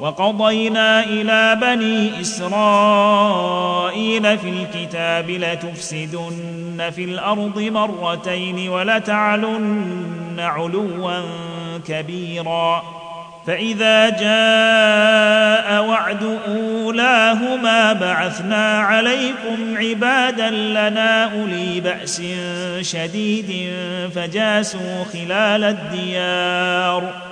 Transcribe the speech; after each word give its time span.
وقضينا 0.00 1.04
إلى 1.04 1.58
بني 1.60 2.20
إسرائيل 2.20 3.58
في 4.38 4.48
الكتاب 4.48 5.30
لتفسدن 5.30 6.90
في 6.96 7.04
الأرض 7.04 7.58
مرتين 7.58 8.68
ولتعلن 8.68 10.40
علوا 10.40 11.22
كبيرا. 11.88 12.82
فإذا 13.46 14.08
جاء 14.10 15.84
وعد 15.84 16.38
أولاهما 16.48 17.92
بعثنا 17.92 18.78
عليكم 18.78 19.76
عبادا 19.76 20.50
لنا 20.50 21.24
أولي 21.24 21.80
بأس 21.80 22.22
شديد 22.80 23.72
فجاسوا 24.14 25.04
خلال 25.12 25.64
الديار. 25.64 27.31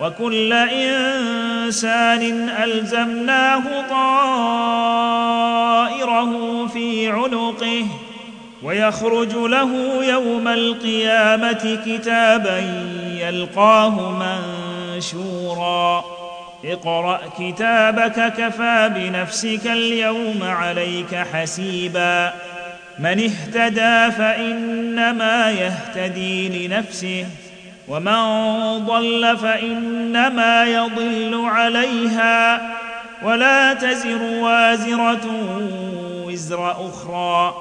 وكل 0.00 0.52
إنسان 0.52 2.48
ألزمناه 2.48 3.62
طائره 5.90 6.66
في 6.66 7.08
عنقه 7.08 7.86
ويخرج 8.62 9.34
له 9.34 10.04
يوم 10.04 10.48
القيامة 10.48 11.78
كتابا 11.86 12.58
يلقاه 13.20 14.18
منشورا. 14.96 16.04
اقرأ 16.64 17.20
كتابك 17.38 18.32
كفى 18.38 18.90
بنفسك 18.94 19.66
اليوم 19.66 20.38
عليك 20.42 21.14
حسيبا. 21.14 22.32
من 22.98 23.30
اهتدى 23.30 24.16
فإنما 24.16 25.50
يهتدي 25.50 26.68
لنفسه. 26.68 27.26
ومن 27.88 28.86
ضل 28.86 29.36
فإنما 29.36 30.64
يضل 30.64 31.42
عليها 31.44 32.60
ولا 33.22 33.74
تزر 33.74 34.22
وازرة 34.22 35.26
وزر 36.26 36.70
أخرى 36.70 37.54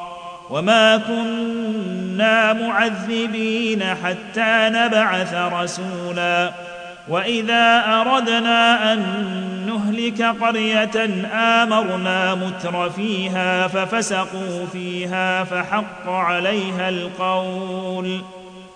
وما 0.49 0.97
كنا 0.97 2.53
معذبين 2.53 3.83
حتى 3.83 4.69
نبعث 4.69 5.33
رسولا 5.33 6.51
وإذا 7.07 7.83
أردنا 7.87 8.93
أن 8.93 9.01
نهلك 9.67 10.21
قرية 10.21 11.25
آمرنا 11.33 12.35
متر 12.35 12.89
فيها 12.89 13.67
ففسقوا 13.67 14.65
فيها 14.73 15.43
فحق 15.43 16.09
عليها 16.09 16.89
القول 16.89 18.21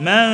من 0.00 0.30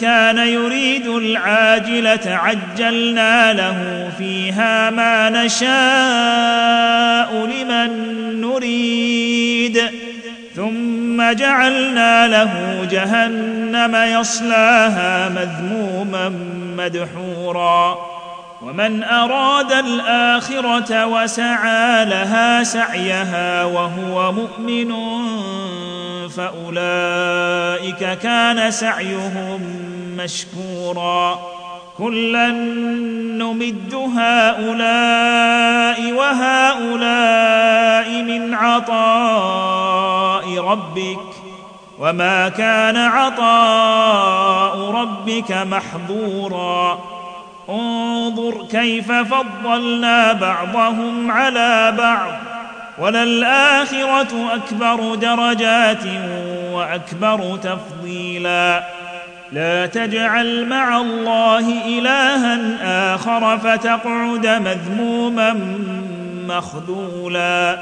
كان 0.00 0.38
يريد 0.38 1.06
العاجلة 1.06 2.20
عجلنا 2.26 3.52
له 3.52 4.10
فيها 4.18 4.90
ما 4.90 5.30
نشاء 5.30 5.70
لمن 7.46 7.90
نريد. 8.40 9.80
ثم 10.56 11.32
جعلنا 11.32 12.28
له 12.28 12.84
جهنم 12.90 13.96
يصلاها 14.20 15.28
مذموما 15.28 16.28
مدحورا. 16.76 18.09
ومن 18.62 19.02
أراد 19.02 19.72
الآخرة 19.72 21.06
وسعى 21.06 22.04
لها 22.04 22.64
سعيها 22.64 23.64
وهو 23.64 24.32
مؤمن 24.32 24.92
فأولئك 26.28 28.18
كان 28.18 28.70
سعيهم 28.70 29.60
مشكورا. 30.16 31.38
كلا 31.98 32.48
نمد 33.38 33.94
هؤلاء 34.16 36.12
وهؤلاء 36.12 38.22
من 38.22 38.54
عطاء 38.54 40.58
ربك 40.58 41.18
وما 41.98 42.48
كان 42.48 42.96
عطاء 42.96 44.90
ربك 44.90 45.52
محظورا. 45.52 47.19
انظر 47.68 48.66
كيف 48.70 49.12
فضلنا 49.12 50.32
بعضهم 50.32 51.30
على 51.30 51.94
بعض 51.98 52.32
وللآخرة 52.98 54.54
أكبر 54.54 55.14
درجات 55.14 56.04
وأكبر 56.72 57.56
تفضيلا. 57.56 58.82
لا 59.52 59.86
تجعل 59.86 60.66
مع 60.66 60.96
الله 60.96 61.86
إلها 61.86 63.14
آخر 63.14 63.58
فتقعد 63.58 64.46
مذموما 64.46 65.52
مخذولا. 66.48 67.78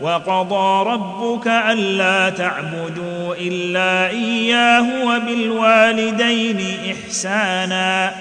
وقضى 0.00 0.90
ربك 0.90 1.46
ألا 1.46 2.30
تعبدوا 2.30 3.34
إلا 3.34 4.10
إياه 4.10 5.04
وبالوالدين 5.04 6.60
إحسانا. 6.90 8.12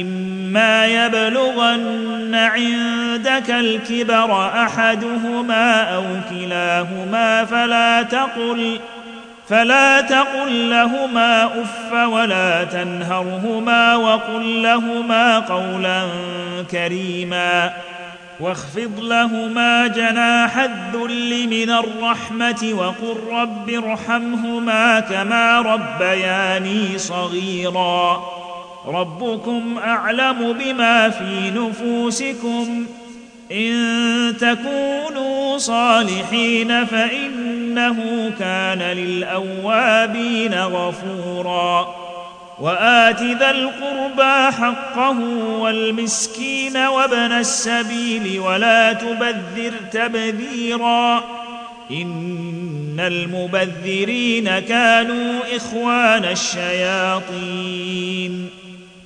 إما 0.00 0.86
يبلغن 0.86 2.34
عندك 2.34 3.50
الكبر 3.50 4.48
أحدهما 4.48 5.94
أو 5.94 6.04
كلاهما 6.30 7.44
فلا 7.44 8.02
تقل 8.02 8.80
فلا 9.48 10.00
تقل 10.00 10.70
لهما 10.70 11.44
أف 11.44 11.92
ولا 11.92 12.64
تنهرهما 12.64 13.96
وقل 13.96 14.62
لهما 14.62 15.38
قولا 15.38 16.08
كريما 16.70 17.72
واخفض 18.40 19.00
لهما 19.00 19.86
جناح 19.86 20.58
الذل 20.58 21.48
من 21.48 21.70
الرحمة 21.70 22.70
وقل 22.72 23.16
رب 23.30 23.70
ارحمهما 23.70 25.00
كما 25.00 25.60
ربياني 25.60 26.98
صغيرا. 26.98 28.41
ربكم 28.86 29.78
أعلم 29.78 30.52
بما 30.52 31.10
في 31.10 31.50
نفوسكم. 31.50 32.86
إن 33.52 34.34
تكونوا 34.40 35.58
صالحين 35.58 36.84
فإنه 36.84 38.30
كان 38.38 38.78
للأوابين 38.78 40.54
غفورا. 40.54 41.94
وآت 42.60 43.22
ذا 43.22 43.50
القربى 43.50 44.56
حقه 44.56 45.18
والمسكين 45.58 46.76
وابن 46.76 47.32
السبيل 47.32 48.40
ولا 48.40 48.92
تبذر 48.92 49.72
تبذيرا. 49.92 51.24
إن 51.90 53.00
المبذرين 53.00 54.58
كانوا 54.58 55.40
إخوان 55.56 56.24
الشياطين. 56.24 57.22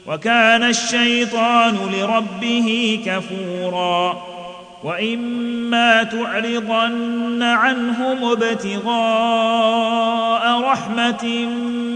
وكان 0.09 0.63
الشيطان 0.63 1.75
لربه 1.75 3.01
كفورا. 3.07 4.23
وإما 4.85 6.03
تعرضن 6.03 7.43
عنهم 7.43 8.25
ابتغاء 8.25 8.87
رحمة 10.61 11.25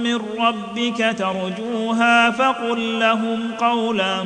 من 0.04 0.20
ربك 0.38 1.14
ترجوها 1.18 2.30
فقل 2.30 3.00
لهم 3.00 3.52
قولا 3.60 4.24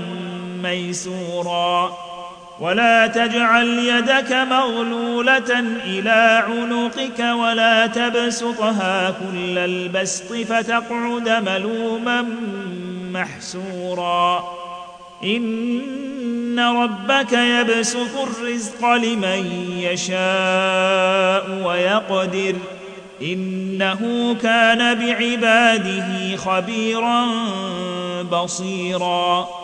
ميسورا. 0.63 2.14
ولا 2.61 3.07
تجعل 3.07 3.67
يدك 3.67 4.33
مغلولة 4.33 5.61
إلى 5.85 6.45
عنقك 6.49 7.19
ولا 7.19 7.87
تبسطها 7.87 9.11
كل 9.11 9.59
البسط 9.59 10.33
فتقعد 10.33 11.29
ملوما 11.29 12.27
محسورا. 13.13 14.45
إن 15.25 16.61
ربك 16.61 17.33
يبسط 17.33 18.17
الرزق 18.23 18.87
لمن 18.87 19.71
يشاء 19.79 21.63
ويقدر. 21.67 22.57
إنه 23.23 24.35
كان 24.43 24.99
بعباده 24.99 26.37
خبيرا 26.37 27.27
بصيرا. 28.23 29.64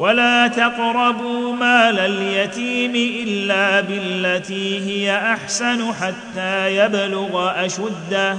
ولا 0.00 0.48
تقربوا 0.48 1.52
مال 1.56 1.98
اليتيم 1.98 2.92
إلا 2.96 3.80
بالتي 3.80 4.80
هي 4.80 5.16
أحسن 5.16 5.92
حتى 5.92 6.76
يبلغ 6.76 7.64
أشده. 7.64 8.36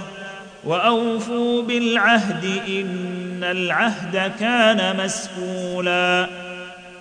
وأوفوا 0.63 1.61
بالعهد 1.61 2.61
إن 2.67 3.43
العهد 3.43 4.31
كان 4.39 4.97
مسئولا 5.05 6.27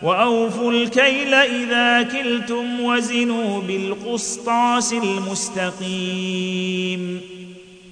وأوفوا 0.02 0.72
الكيل 0.72 1.34
إذا 1.34 2.02
كلتم 2.02 2.80
وزنوا 2.80 3.62
بالقسطاس 3.62 4.92
المستقيم. 4.92 6.40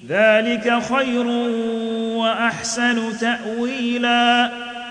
ذلك 0.09 0.81
خير 0.89 1.27
وأحسن 2.17 3.17
تأويلا. 3.19 4.68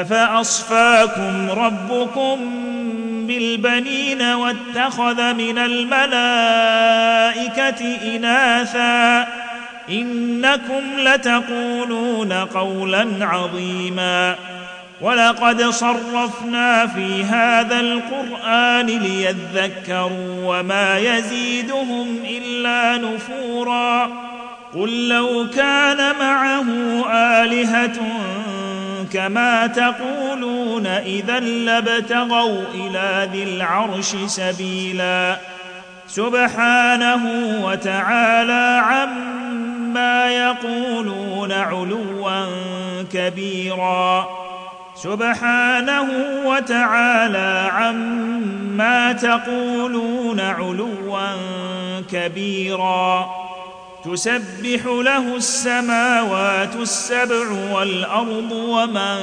أفأصفاكم 0.00 1.50
ربكم 1.50 2.38
بالبنين 3.26 4.22
واتخذ 4.22 5.34
من 5.34 5.58
الملائكة 5.58 6.16
إناثا 8.16 9.26
إنكم 9.90 10.82
لتقولون 10.98 12.32
قولا 12.32 13.06
عظيما 13.20 14.36
ولقد 15.00 15.62
صرفنا 15.62 16.86
في 16.86 17.24
هذا 17.24 17.80
القرآن 17.80 18.86
ليذكروا 18.86 20.58
وما 20.58 20.98
يزيدهم 20.98 22.18
إلا 22.24 22.96
نفورا 22.96 24.10
قل 24.74 25.08
لو 25.08 25.46
كان 25.56 26.16
معه 26.18 26.64
آلهة 27.12 28.00
كما 29.14 29.66
تقولون 29.66 30.86
إذا 30.86 31.40
لابتغوا 31.40 32.62
إلى 32.74 33.28
ذي 33.32 33.42
العرش 33.42 34.16
سبيلا. 34.26 35.36
سبحانه 36.08 37.22
وتعالى 37.64 38.82
عما 38.84 40.26
يقولون 40.30 41.52
علوا 41.52 42.46
كبيرا. 43.12 44.28
سبحانه 44.96 46.08
وتعالى 46.44 47.70
عما 47.72 49.12
تقولون 49.12 50.40
علوا 50.40 51.36
كبيرا. 52.12 53.43
تسبح 54.04 54.86
له 54.86 55.36
السماوات 55.36 56.76
السبع 56.76 57.50
والأرض 57.72 58.52
ومن 58.52 59.16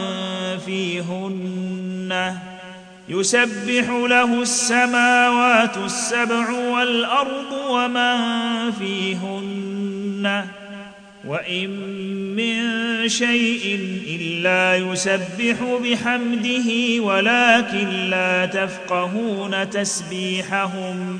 فيهن. 0.66 2.36
يسبح 3.10 3.90
له 3.90 4.42
السماوات 4.42 5.78
السبع 5.78 6.50
والأرض 6.50 7.52
ومن 7.70 8.18
فيهن. 8.72 10.46
وإن 11.28 11.70
من 12.36 13.10
شيء 13.10 13.80
إلا 14.08 14.92
يسبح 14.92 15.80
بحمده 15.84 16.70
ولكن 17.04 18.10
لا 18.10 18.46
تفقهون 18.46 19.70
تسبيحهم. 19.70 21.20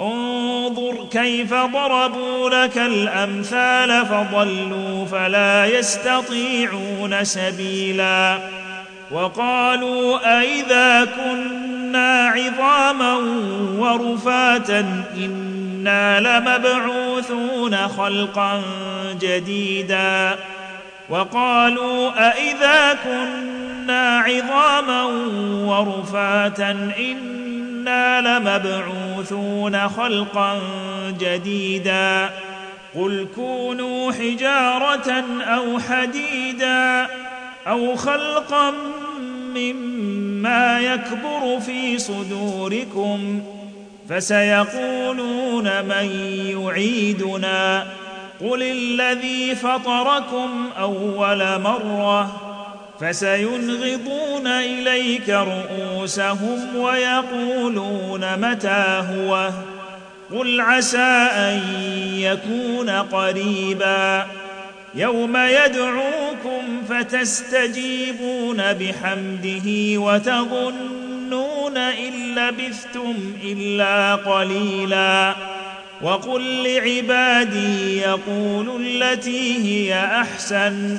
انظر 0.00 1.06
كيف 1.10 1.54
ضربوا 1.54 2.50
لك 2.50 2.78
الأمثال 2.78 4.06
فضلوا 4.06 5.06
فلا 5.06 5.66
يستطيعون 5.66 7.24
سبيلا 7.24 8.38
وقالوا 9.10 10.40
أإذا 10.40 11.04
كنا 11.04 12.26
عظاما 12.26 13.16
ورفاتا 13.78 15.04
إنا 15.16 16.20
لمبعوثون 16.20 17.76
خلقا 17.76 18.62
جديدا 19.20 20.36
وقالوا 21.10 22.28
أإذا 22.30 22.98
كنا 23.04 24.18
عظاما 24.18 25.04
ورفاتا 25.66 26.70
إنا 26.98 27.32
لمبعوثون 28.20 29.88
خلقا 29.88 30.60
جديدا. 31.20 32.30
قل 32.94 33.26
كونوا 33.34 34.12
حجارة 34.12 35.24
أو 35.42 35.78
حديدا 35.78 37.08
أو 37.66 37.96
خلقا 37.96 38.72
مما 39.54 40.80
يكبر 40.80 41.60
في 41.60 41.98
صدوركم 41.98 43.42
فسيقولون 44.08 45.64
من 45.64 46.10
يعيدنا. 46.46 47.86
قل 48.40 48.62
الذي 48.62 49.54
فطركم 49.54 50.70
أول 50.80 51.60
مرة 51.60 52.51
فسينغضون 53.02 54.46
إليك 54.46 55.28
رؤوسهم 55.28 56.76
ويقولون 56.76 58.36
متى 58.36 59.04
هو؟ 59.10 59.50
قل 60.30 60.60
عسى 60.60 61.28
أن 61.32 61.62
يكون 62.14 62.90
قريبا. 62.90 64.26
يوم 64.94 65.36
يدعوكم 65.36 66.82
فتستجيبون 66.88 68.72
بحمده 68.72 70.00
وتظنون 70.00 71.76
إن 71.76 72.34
لبثتم 72.34 73.14
إلا 73.44 74.14
قليلا. 74.14 75.34
وقل 76.02 76.64
لعبادي 76.64 77.98
يقولوا 77.98 78.78
التي 78.78 79.64
هي 79.64 80.04
أحسن. 80.04 80.98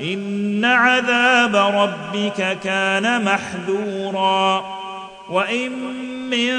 إن 0.00 0.64
عذاب 0.64 1.56
ربك 1.56 2.58
كان 2.64 3.24
محذورا. 3.24 4.64
وإن 5.30 5.70
من 6.30 6.56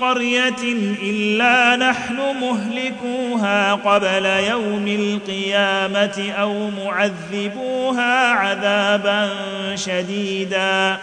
قرية 0.00 0.62
إلا 1.02 1.76
نحن 1.76 2.16
مهلكوها 2.40 3.74
قبل 3.74 4.26
يوم 4.26 4.88
القيامة 4.88 6.32
أو 6.38 6.70
معذبوها 6.70 8.30
عذابا 8.30 9.30
شديدا. 9.74 10.98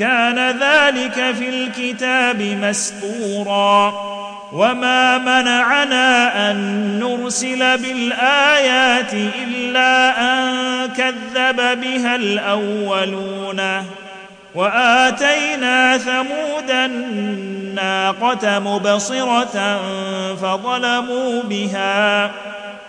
كان 0.00 0.38
ذلك 0.50 1.34
في 1.34 1.48
الكتاب 1.48 2.42
مسطورا. 2.42 3.94
وما 4.52 5.18
منعنا 5.18 6.50
أن 6.50 6.56
نرسل 6.98 7.78
بالآيات 7.78 9.14
إلا 9.14 10.20
أن 10.20 10.52
كذب 10.96 11.80
بها 11.80 12.16
الأولون. 12.16 13.60
وآتينا 14.54 15.98
ثمود 15.98 16.70
الناقة 16.70 18.58
مبصرة 18.58 19.80
فظلموا 20.42 21.42
بها. 21.42 22.30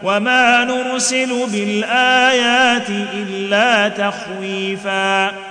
وما 0.03 0.63
نرسل 0.63 1.47
بالآيات 1.47 2.89
إلا 3.13 3.87
تخويفا. 3.87 5.50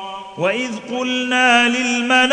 واذ 0.37 0.71
قلنا 0.91 1.69
للملائكه 1.69 2.31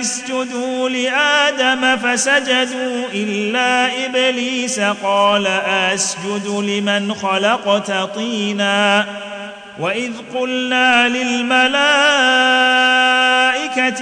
اسجدوا 0.00 0.88
لادم 0.88 1.96
فسجدوا 1.96 3.04
الا 3.14 3.90
ابليس 4.06 4.80
قال 4.80 5.46
اسجد 5.46 6.46
لمن 6.46 7.14
خلقت 7.14 7.92
طينا 8.14 9.06
واذ 9.80 10.12
قلنا 10.34 11.08
للملائكه 11.08 11.70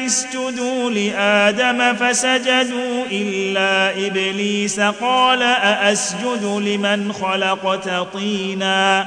اسجدوا 0.07 0.91
لادم 0.91 1.95
فسجدوا 1.95 3.05
الا 3.13 3.91
ابليس 4.07 4.81
قال 4.81 5.43
ااسجد 5.43 6.45
لمن 6.45 7.13
خلقت 7.13 7.89
طينا 8.13 9.07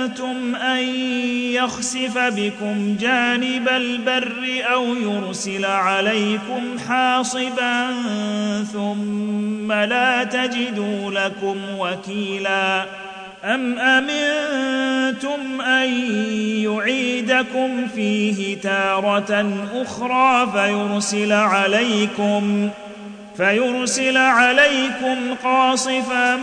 يخسف 1.63 2.17
بكم 2.17 2.97
جانب 2.99 3.67
البر 3.67 4.63
أو 4.73 4.95
يرسل 4.95 5.65
عليكم 5.65 6.79
حاصبا 6.89 7.87
ثم 8.73 9.71
لا 9.71 10.23
تجدوا 10.23 11.11
لكم 11.11 11.57
وكيلا. 11.77 12.85
أم 13.43 13.79
أمنتم 13.79 15.61
أن 15.61 15.89
يعيدكم 16.63 17.87
فيه 17.95 18.57
تارة 18.57 19.53
أخرى 19.73 20.51
فيرسل 20.53 21.31
عليكم 21.31 22.69
فيرسل 23.37 24.17
عليكم 24.17 25.35
قاصفا 25.43 26.35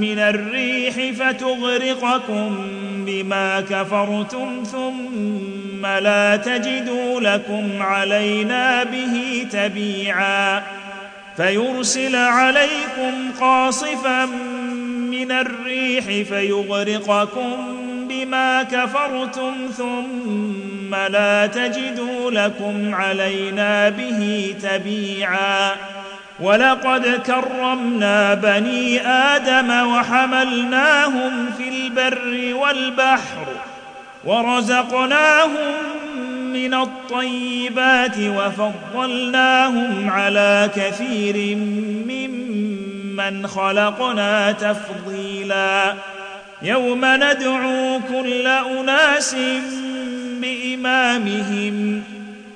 من 0.00 0.18
الريح 0.18 1.14
فتغرقكم 1.14 2.66
بما 3.06 3.60
كفرتم 3.60 4.62
ثم 4.72 5.86
لا 5.86 6.36
تجدوا 6.36 7.20
لكم 7.20 7.82
علينا 7.82 8.84
به 8.84 9.46
تبيعا. 9.52 10.62
فيرسل 11.36 12.16
عليكم 12.16 13.30
قاصفا 13.40 14.24
من 15.10 15.32
الريح 15.32 16.04
فيغرقكم 16.04 17.56
بما 18.08 18.62
كفرتم 18.62 19.54
ثم 19.76 20.94
لا 20.94 21.46
تجدوا 21.46 22.30
لكم 22.30 22.94
علينا 22.94 23.88
به 23.88 24.54
تبيعا. 24.62 25.95
ولقد 26.40 27.22
كرمنا 27.26 28.34
بني 28.34 29.06
آدم 29.08 29.88
وحملناهم 29.88 31.50
في 31.58 31.68
البر 31.68 32.54
والبحر 32.54 33.46
ورزقناهم 34.24 35.74
من 36.52 36.74
الطيبات 36.74 38.16
وفضلناهم 38.18 40.10
على 40.10 40.70
كثير 40.76 41.56
ممن 42.06 43.46
خلقنا 43.46 44.52
تفضيلا. 44.52 45.94
يوم 46.62 47.00
ندعو 47.04 48.00
كل 48.08 48.46
أناس 48.46 49.36
بإمامهم 50.40 52.02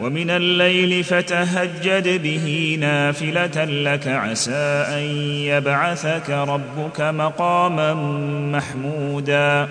ومن 0.00 0.30
الليل 0.30 1.04
فتهجد 1.04 2.22
به 2.22 2.76
نافلة 2.80 3.64
لك 3.64 4.08
عسى 4.08 4.86
أن 4.88 5.02
يبعثك 5.26 6.30
ربك 6.30 7.00
مقاما 7.00 7.94
محمودا. 8.52 9.68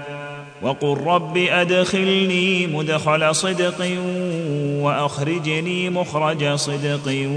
وقل 0.61 0.97
رب 1.07 1.37
أدخلني 1.37 2.67
مدخل 2.67 3.35
صدق 3.35 3.87
وأخرجني 4.81 5.89
مخرج 5.89 6.55
صدق 6.55 7.29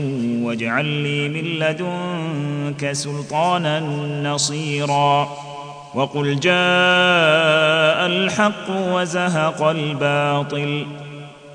واجعل 0.43 0.85
لي 0.85 1.29
من 1.29 1.45
لدنك 1.45 2.93
سلطانا 2.93 3.81
نصيرا. 4.23 5.29
وقل 5.95 6.41
جاء 6.41 8.07
الحق 8.07 8.71
وزهق 8.71 9.63
الباطل. 9.63 10.87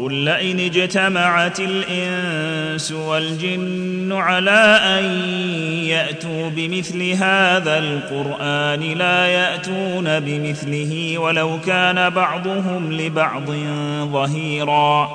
قل 0.00 0.14
لئن 0.14 0.60
اجتمعت 0.60 1.60
الإنس 1.60 2.92
والجن 2.92 4.12
على 4.12 4.80
أن 4.84 5.04
يأتوا 5.84 6.48
بمثل 6.48 7.10
هذا 7.10 7.78
القرآن 7.78 8.80
لا 8.80 9.26
يأتون 9.26 10.20
بمثله 10.20 11.18
ولو 11.18 11.60
كان 11.66 12.10
بعضهم 12.10 12.92
لبعض 12.92 13.50
ظهيرا. 14.12 15.08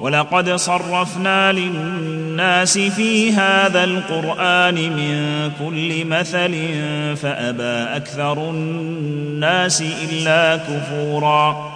ولقد 0.00 0.50
صرفنا 0.50 1.52
للناس 1.52 2.78
في 2.78 3.32
هذا 3.32 3.84
القرآن 3.84 4.74
من 4.74 5.50
كل 5.58 6.04
مثل 6.04 6.54
فأبى 7.16 7.96
أكثر 7.96 8.50
الناس 8.50 9.82
إلا 9.82 10.56
كفورا. 10.56 11.75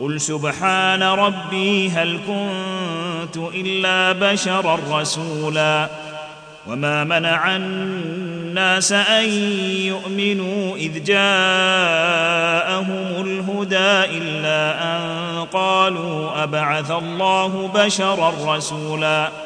قل 0.00 0.20
سبحان 0.20 1.02
ربي 1.02 1.90
هل 1.90 2.20
كنت 2.26 3.36
إلا 3.36 4.12
بشرا 4.12 4.78
رسولا 4.90 5.88
وما 6.66 7.04
منع 7.04 7.56
الناس 7.56 8.92
أن 8.92 9.28
يؤمنوا 9.88 10.76
إذ 10.76 11.04
جاءهم 11.04 11.26
الهدى 13.20 14.18
إلا 14.18 14.82
أن 14.82 15.44
قالوا 15.52 16.42
أبعث 16.42 16.90
الله 16.90 17.70
بشرا 17.74 18.56
رسولا 18.56 19.45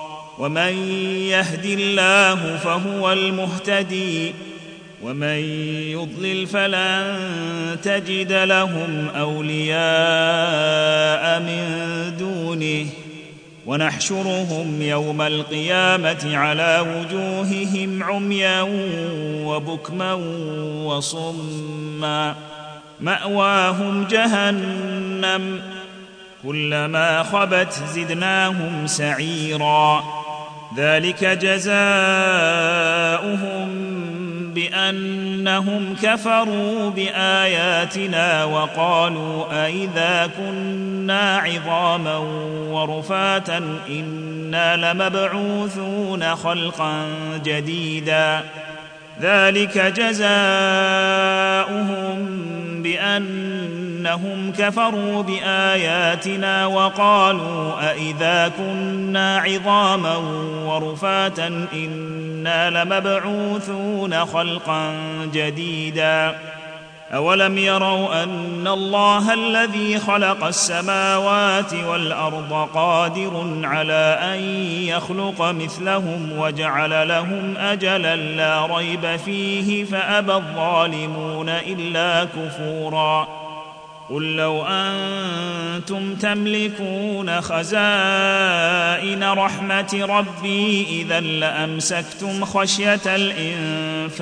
ومن 0.41 0.73
يهد 1.29 1.65
الله 1.65 2.57
فهو 2.57 3.11
المهتدي 3.11 4.33
ومن 5.03 5.37
يضلل 5.91 6.47
فلن 6.47 7.17
تجد 7.83 8.33
لهم 8.33 9.09
أولياء 9.15 9.79
من 11.39 11.83
دونه. 12.19 12.87
ونحشرهم 13.65 14.81
يوم 14.81 15.21
القيامة 15.21 16.37
على 16.37 16.79
وجوههم 16.79 18.03
عميا 18.03 18.61
وبكما 19.45 20.13
وصما. 20.83 22.35
مأواهم 23.01 24.07
جهنم. 24.07 25.61
كلما 26.43 27.23
خبت 27.23 27.73
زدناهم 27.93 28.87
سعيرا. 28.87 30.21
ذلك 30.75 31.23
جزاؤهم 31.25 32.01
بأنهم 34.53 35.95
كفروا 36.03 36.89
بآياتنا 36.89 38.43
وقالوا 38.43 39.65
أإذا 39.65 40.29
كنا 40.37 41.37
عظاما 41.37 42.17
ورفاتا 42.71 43.79
إنا 43.89 44.93
لمبعوثون 44.93 46.35
خلقا 46.35 47.05
جديدا 47.43 48.41
ذلك 49.21 49.77
جزاؤهم 49.77 50.41
بأنهم 52.83 54.51
كفروا 54.57 55.23
بآياتنا 55.23 56.65
وقالوا 56.65 57.91
أإذا 57.91 58.51
كنا 58.57 59.37
عظاما 59.37 60.15
ورفاتا 60.65 61.67
إنا 61.73 62.69
لمبعوثون 62.69 64.25
خلقا 64.25 64.93
جديدا 65.33 66.35
أولم 67.13 67.57
يروا 67.57 68.23
أن 68.23 68.67
الله 68.67 69.33
الذي 69.33 69.99
خلق 69.99 70.43
السماوات 70.43 71.73
والأرض 71.73 72.69
قادر 72.73 73.61
على 73.63 74.19
أن 74.21 74.39
يخلق 74.87 75.41
مثلهم 75.41 76.31
وجعل 76.37 77.07
لهم 77.07 77.57
أجلا 77.57 78.15
لا 78.15 78.65
ريب 78.65 79.15
فيه 79.25 79.83
فأبى 79.85 80.33
الظالمون 80.33 81.49
إلا 81.49 82.23
كفورا 82.25 83.27
قل 84.09 84.35
لو 84.35 84.63
أنتم 84.65 86.15
تملكون 86.15 87.41
خزائن 87.41 89.23
رحمة 89.23 90.05
ربي 90.09 90.87
إذا 91.01 91.19
لأمسكتم 91.19 92.45
خشية 92.45 93.01
الإنفاق 93.05 94.21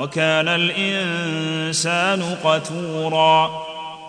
وكان 0.00 0.48
الإنسان 0.48 2.36
قتورا. 2.44 3.50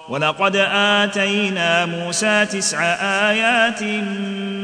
ولقد 0.09 0.55
آتينا 0.73 1.85
موسى 1.85 2.45
تسع 2.45 2.83
آيات 3.29 3.83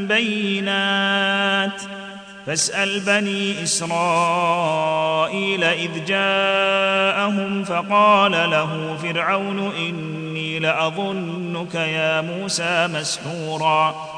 بينات. 0.08 1.82
فاسأل 2.46 3.00
بني 3.00 3.62
إسرائيل 3.62 5.64
إذ 5.64 6.04
جاءهم 6.04 7.64
فقال 7.64 8.32
له 8.32 8.96
فرعون 9.02 9.72
إني 9.76 10.58
لأظنك 10.58 11.74
يا 11.74 12.20
موسى 12.20 12.88
مسحورا. 12.94 14.17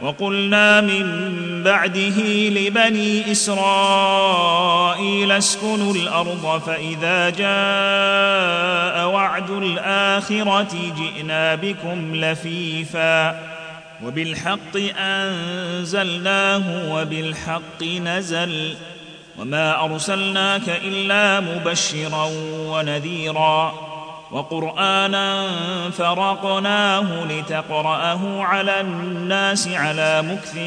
وقلنا 0.00 0.80
من 0.80 1.06
بعده 1.62 2.20
لبني 2.48 3.32
إسرائيل 3.32 5.32
اسكنوا 5.32 5.94
الأرض 5.94 6.62
فإذا 6.66 7.30
جاء 7.30 9.08
وعد 9.08 9.50
الآخرة 9.50 10.74
جئنا 10.96 11.54
بكم 11.54 12.16
لفيفا 12.16 13.40
وبالحق 14.04 14.76
أنزلناه 14.98 16.92
وبالحق 16.94 17.82
نزل 17.82 18.74
وما 19.38 19.84
أرسلناك 19.84 20.68
إلا 20.84 21.40
مبشرا 21.40 22.30
ونذيرا 22.68 23.85
وقرآنا 24.30 25.50
فرقناه 25.90 27.24
لتقرأه 27.24 28.42
على 28.42 28.80
الناس 28.80 29.68
على 29.68 30.22
مكث 30.22 30.58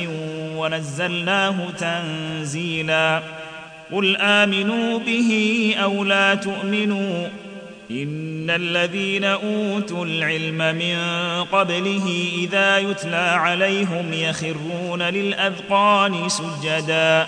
ونزلناه 0.57 1.55
تنزيلا. 1.77 3.21
قل 3.91 4.17
آمنوا 4.17 4.99
به 4.99 5.73
أو 5.83 6.03
لا 6.03 6.35
تؤمنوا. 6.35 7.27
إن 7.91 8.49
الذين 8.49 9.23
أوتوا 9.23 10.05
العلم 10.05 10.57
من 10.57 10.97
قبله 11.51 12.29
إذا 12.37 12.77
يتلى 12.77 13.15
عليهم 13.15 14.13
يخرون 14.13 15.01
للأذقان 15.01 16.29
سجدا. 16.29 17.27